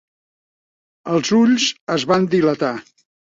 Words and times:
Els 1.17 1.31
ulls 1.41 1.67
es 1.97 2.07
van 2.13 2.27
dilatar. 2.33 2.73